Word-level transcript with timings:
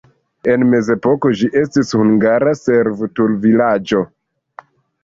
En 0.53 0.63
mezepoko 0.69 1.31
ĝi 1.41 1.51
estis 1.61 1.93
hungara 2.01 2.57
servutul-vilaĝo. 2.63 4.05